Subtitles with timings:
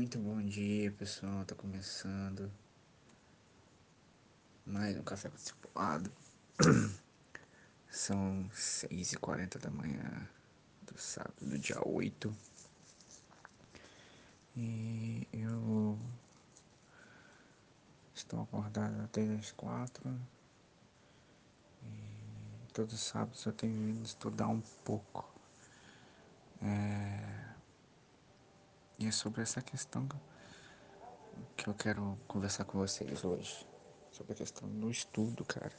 [0.00, 1.44] Muito bom dia, pessoal.
[1.44, 2.50] Tá começando
[4.64, 6.10] mais um café com discipulado.
[7.90, 10.26] São 6h40 da manhã
[10.90, 12.34] do sábado, do dia 8.
[14.56, 15.98] E eu
[18.14, 20.18] estou acordado até as 4.
[21.84, 25.30] E todos os sábados eu tenho vindo estudar um pouco.
[26.62, 27.49] É...
[29.00, 30.06] E é sobre essa questão
[31.56, 33.66] que eu quero conversar com vocês hoje.
[34.12, 35.72] Sobre a questão do estudo, cara.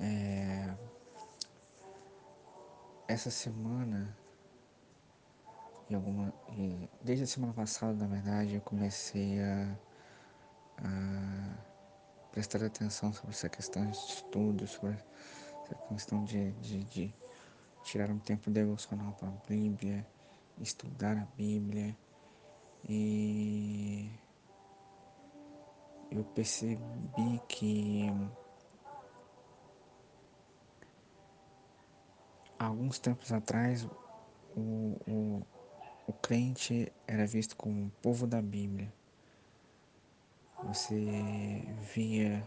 [0.00, 0.74] É...
[3.06, 4.18] Essa semana,
[5.88, 9.78] e alguma, e desde a semana passada, na verdade, eu comecei a,
[10.78, 11.54] a
[12.32, 14.98] prestar atenção sobre essa questão de estudo, sobre
[15.62, 17.14] essa questão de, de, de
[17.84, 20.04] tirar um tempo devocional para a Bíblia,
[20.60, 21.96] estudar a Bíblia.
[22.88, 24.10] E
[26.10, 28.06] eu percebi que
[32.58, 33.86] alguns tempos atrás
[34.56, 35.42] o, o,
[36.06, 38.92] o crente era visto como o povo da Bíblia.
[40.64, 42.46] Você via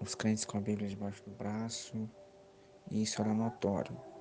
[0.00, 2.08] os crentes com a Bíblia debaixo do braço
[2.90, 4.11] e isso era notório.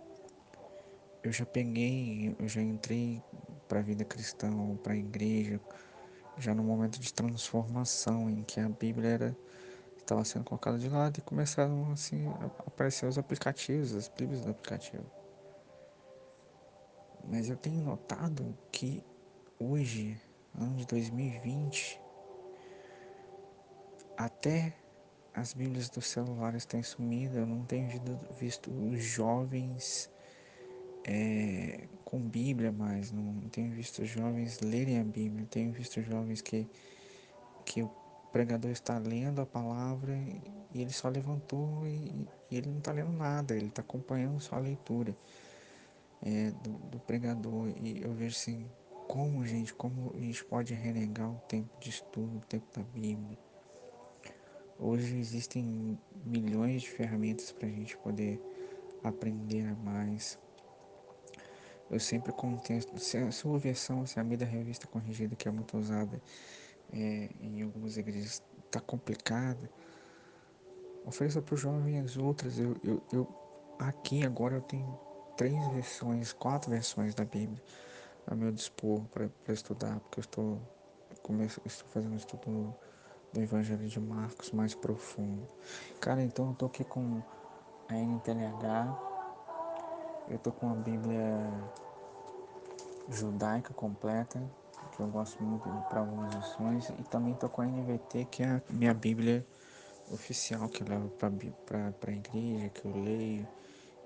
[1.24, 3.22] Eu já peguei, eu já entrei
[3.68, 4.50] para a vida cristã
[4.84, 5.60] para a igreja
[6.38, 9.38] já no momento de transformação em que a Bíblia era
[9.98, 14.52] estava sendo colocada de lado e começaram assim a aparecer os aplicativos, as Bíblias do
[14.52, 15.06] aplicativo.
[17.30, 19.04] Mas eu tenho notado que
[19.60, 20.20] hoje,
[20.60, 22.02] ano de 2020,
[24.18, 24.74] até
[25.34, 27.38] as Bíblias dos celulares têm sumido.
[27.38, 27.88] Eu não tenho
[28.36, 30.10] visto os jovens
[31.04, 36.68] é, com Bíblia mais, não tenho visto jovens lerem a Bíblia, tenho visto jovens que,
[37.66, 37.90] que o
[38.32, 40.14] pregador está lendo a palavra
[40.74, 44.56] e ele só levantou e, e ele não está lendo nada, ele está acompanhando só
[44.56, 45.16] a leitura
[46.22, 47.70] é, do, do, pregador.
[47.82, 48.66] E eu vejo assim,
[49.08, 53.38] como gente, como a gente pode renegar o tempo de estudo, o tempo da Bíblia.
[54.80, 58.42] Hoje existem milhões de ferramentas para a gente poder
[59.04, 60.40] aprender a mais.
[61.92, 65.78] Eu sempre contesto, se a sua versão, se a Mida Revista Corrigida, que é muito
[65.78, 66.22] usada
[66.94, 69.70] é, em algumas igrejas, está complicada,
[71.06, 72.58] ofereça para o jovem as outras.
[72.58, 73.28] Eu, eu, eu,
[73.78, 74.98] aqui agora eu tenho
[75.36, 77.62] três versões, quatro versões da Bíblia
[78.26, 80.62] a meu dispor para estudar, porque eu estou,
[81.22, 82.74] começo, estou fazendo um estudo
[83.34, 85.46] do Evangelho de Marcos mais profundo.
[86.00, 87.22] Cara, então eu tô aqui com
[87.90, 89.11] a NTLH,
[90.28, 91.52] eu tô com a Bíblia
[93.10, 94.42] judaica completa,
[94.92, 98.48] que eu gosto muito para algumas lições, e também tô com a NVT, que é
[98.48, 99.46] a minha Bíblia
[100.12, 103.48] oficial que eu levo para a igreja, que eu leio,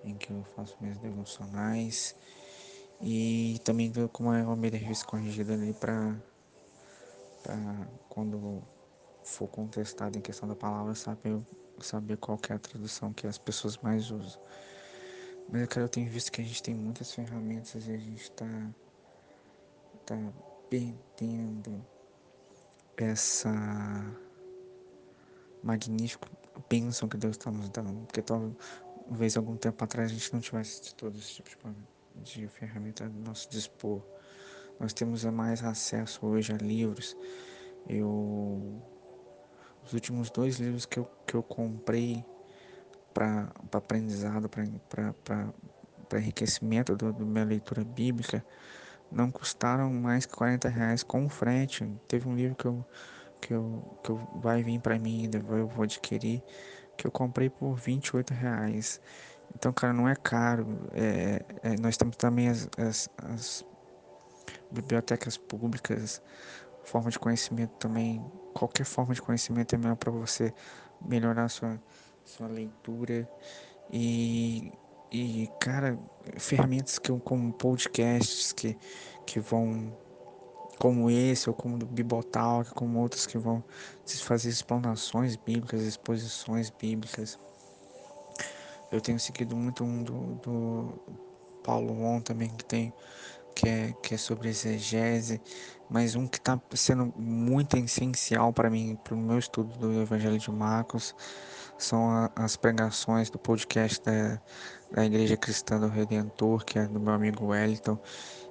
[0.03, 2.15] em que eu faço minhas devocionais.
[3.01, 6.15] E também tô com uma Almeida Revista corrigida ali para
[8.09, 8.63] quando
[9.23, 11.39] for contestado em questão da palavra, saber,
[11.79, 14.39] saber qual é a tradução que as pessoas mais usam.
[15.49, 18.73] Mas, cara, eu tenho visto que a gente tem muitas ferramentas e a gente está
[20.05, 20.33] tá
[20.69, 21.85] perdendo
[22.97, 23.51] essa
[25.63, 26.27] magnífica
[26.69, 28.05] bênção que Deus está nos dando.
[28.05, 31.73] Porque talvez algum tempo atrás a gente não tivesse todo esse tipo
[32.15, 34.01] de, ferramenta no nosso dispor.
[34.79, 37.15] Nós temos mais acesso hoje a livros.
[37.87, 38.81] Eu
[39.85, 42.25] os últimos dois livros que eu, que eu comprei
[43.15, 48.45] para aprendizado, para enriquecimento do, do minha leitura bíblica,
[49.09, 51.89] não custaram mais que 40 reais com frete.
[52.09, 52.85] Teve um livro que eu,
[53.39, 56.43] que eu, que eu vai vir para mim ainda, eu vou adquirir,
[56.97, 58.99] que eu comprei por 28 reais.
[59.55, 60.67] Então, cara, não é caro.
[60.91, 63.65] É, é, nós temos também as, as, as
[64.69, 66.21] bibliotecas públicas,
[66.83, 68.21] forma de conhecimento também.
[68.53, 70.53] Qualquer forma de conhecimento é melhor para você
[71.01, 71.79] melhorar sua,
[72.25, 73.29] sua leitura.
[73.91, 74.71] E,
[75.11, 75.97] e, cara,
[76.37, 78.77] ferramentas que, como podcasts que,
[79.25, 79.95] que vão,
[80.79, 83.63] como esse, ou como do Bibotalk, como outros que vão
[84.23, 87.39] fazer explanações bíblicas, exposições bíblicas.
[88.91, 90.99] Eu tenho seguido muito um do, do
[91.63, 92.93] Paulo On também, que tem
[93.55, 95.41] que é, que é sobre exegese,
[95.89, 100.37] mas um que está sendo muito essencial para mim, para o meu estudo do Evangelho
[100.37, 101.15] de Marcos,
[101.77, 104.41] são a, as pregações do podcast da,
[104.91, 107.97] da Igreja Cristã do Redentor, que é do meu amigo Wellington,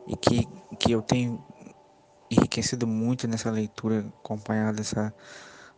[0.07, 0.49] e que,
[0.79, 1.45] que eu tenho
[2.31, 5.15] enriquecido muito nessa leitura, acompanhada essa,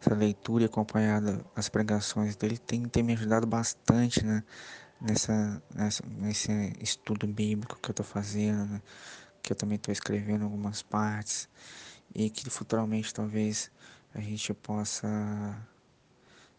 [0.01, 4.43] essa leitura e acompanhada as pregações dele, tem, tem me ajudado bastante, né?
[5.01, 6.51] Nessa, nessa, nesse
[6.81, 8.81] estudo bíblico que eu estou fazendo,
[9.43, 11.49] que eu também estou escrevendo algumas partes
[12.15, 13.71] e que futuramente talvez
[14.15, 15.07] a gente possa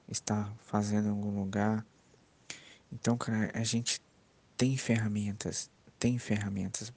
[0.08, 1.86] estar fazendo em algum lugar.
[2.92, 4.02] Então, cara, a gente
[4.56, 5.70] tem ferramentas,
[6.00, 6.94] tem ferramentas.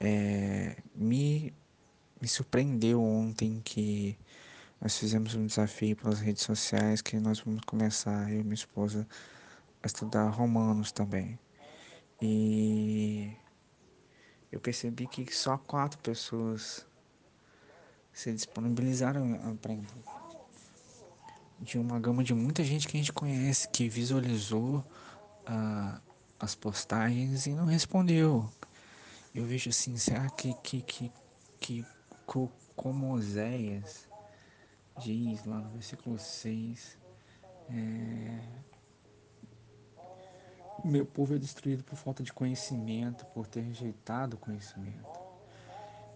[0.00, 1.54] É, me,
[2.20, 4.18] me surpreendeu ontem que
[4.80, 9.06] nós fizemos um desafio pelas redes sociais que nós vamos começar, eu e minha esposa,
[9.88, 11.38] estudar Romanos também.
[12.22, 13.36] E
[14.52, 16.86] eu percebi que só quatro pessoas
[18.12, 19.86] se disponibilizaram a aprender.
[21.60, 26.00] De uma gama de muita gente que a gente conhece, que visualizou uh,
[26.38, 28.48] as postagens e não respondeu.
[29.34, 31.12] Eu vejo assim, será que, que, que,
[31.58, 31.86] que
[32.76, 34.08] como Oséias
[34.98, 36.98] diz lá no versículo 6,
[37.70, 38.07] é,
[40.88, 45.28] meu povo é destruído por falta de conhecimento, por ter rejeitado o conhecimento.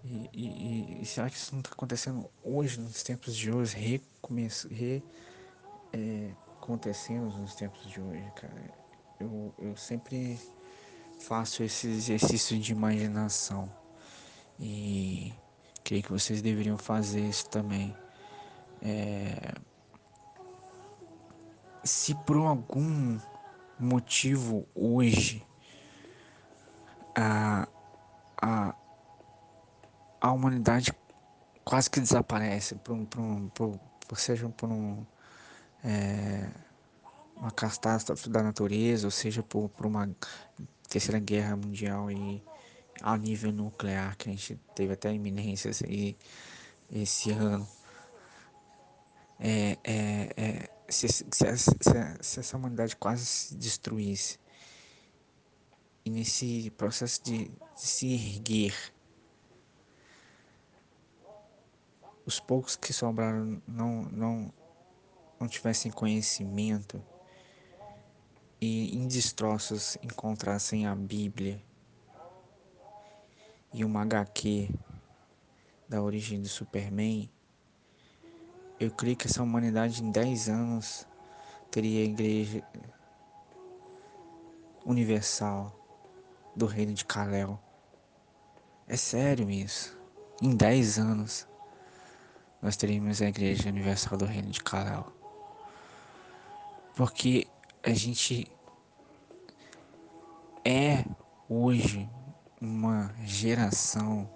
[0.04, 5.02] E, e, e será que isso não está acontecendo hoje, nos tempos de hoje, re,
[5.92, 6.30] é,
[6.60, 8.82] acontecendo nos tempos de hoje, cara?
[9.20, 10.40] Eu, eu sempre
[11.20, 13.70] faço esse exercício de imaginação
[14.58, 15.32] e
[15.84, 17.96] creio que vocês deveriam fazer isso também.
[18.80, 19.54] É,
[21.84, 23.18] se por algum
[23.78, 25.44] motivo hoje
[27.14, 27.68] a,
[28.40, 28.74] a,
[30.20, 30.92] a humanidade
[31.64, 35.04] quase que desaparece, por, por, por, por seja por um,
[35.84, 36.48] é,
[37.36, 40.08] uma catástrofe da natureza, ou seja por, por uma
[40.88, 42.42] terceira guerra mundial e
[43.00, 46.16] a nível nuclear, que a gente teve até iminências aí
[46.90, 47.66] esse ano.
[49.40, 51.56] É, é, é, se, se, se,
[52.20, 54.38] se, essa humanidade quase se destruísse,
[56.04, 58.74] e nesse processo de, de se erguer,
[62.24, 64.52] os poucos que sobraram não, não,
[65.40, 67.02] não tivessem conhecimento
[68.60, 71.60] e em destroços encontrassem a Bíblia
[73.72, 74.68] e uma HQ
[75.88, 77.30] da origem do Superman,
[78.84, 81.06] eu creio que essa humanidade em 10 anos
[81.70, 82.66] teria a igreja
[84.84, 85.72] universal
[86.56, 87.60] do reino de Kalel.
[88.88, 89.96] É sério isso.
[90.42, 91.46] Em 10 anos
[92.60, 95.06] nós teríamos a Igreja Universal do Reino de Kalel.
[96.96, 97.46] Porque
[97.82, 98.50] a gente
[100.64, 101.04] é
[101.48, 102.08] hoje
[102.60, 104.28] uma geração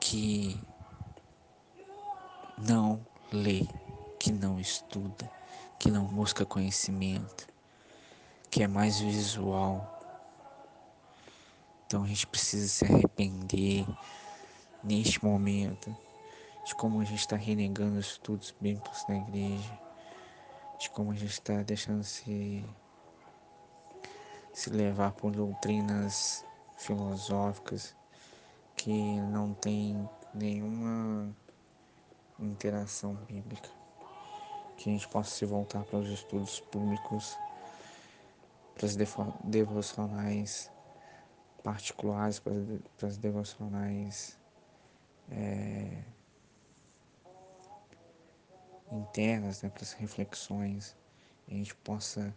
[0.00, 0.58] que
[2.56, 3.66] não lê,
[4.18, 5.30] que não estuda,
[5.78, 7.46] que não busca conhecimento,
[8.50, 9.90] que é mais visual.
[11.86, 13.86] Então a gente precisa se arrepender
[14.82, 15.94] neste momento,
[16.64, 19.78] de como a gente está renegando os estudos bíblicos na igreja,
[20.78, 22.64] de como a gente está deixando se,
[24.52, 26.44] se levar por doutrinas
[26.76, 27.94] filosóficas
[28.76, 31.34] que não tem nenhuma
[32.38, 33.68] interação bíblica.
[34.76, 37.36] Que a gente possa se voltar para os estudos públicos,
[38.74, 38.96] para as
[39.44, 40.70] devocionais
[41.62, 44.38] particulares, para as devocionais
[45.30, 46.02] é,
[48.92, 50.96] internas, né, para as reflexões,
[51.48, 52.34] a gente possa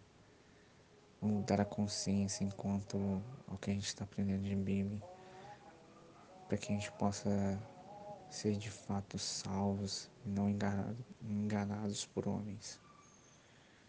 [1.22, 5.02] mudar a consciência enquanto ao que a gente está aprendendo de Bíblia,
[6.48, 7.60] para que a gente possa
[8.30, 12.80] ser de fato salvos e não enganado, enganados por homens.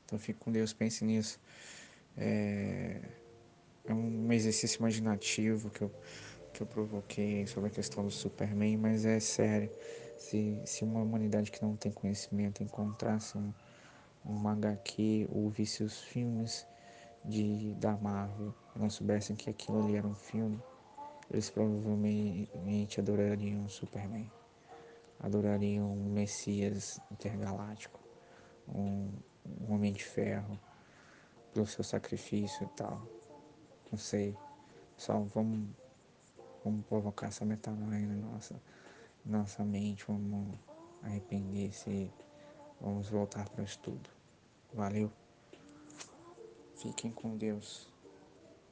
[0.04, 1.40] Então fique com Deus, pense nisso.
[2.16, 3.00] É,
[3.84, 5.92] é um exercício imaginativo que eu
[6.52, 9.70] que eu provoquei sobre a questão do Superman, mas é sério.
[10.16, 13.52] Se, se uma humanidade que não tem conhecimento encontrasse um,
[14.26, 16.66] um HQ ou visse os filmes
[17.24, 20.60] de, da Marvel não soubessem que aquilo ali era um filme,
[21.30, 24.30] eles provavelmente adorariam o Superman.
[25.20, 28.00] Adorariam um Messias intergaláctico,
[28.68, 29.10] um,
[29.60, 30.58] um Homem de Ferro,
[31.52, 33.02] pelo seu sacrifício e tal.
[33.90, 34.36] Não sei.
[34.96, 35.68] Só vamos
[36.64, 38.60] Vamos provocar essa metanoia na nossa,
[39.24, 40.54] nossa mente, vamos
[41.02, 42.12] arrepender-se,
[42.80, 44.10] vamos voltar para o estudo.
[44.74, 45.10] Valeu?
[46.76, 47.88] Fiquem com Deus.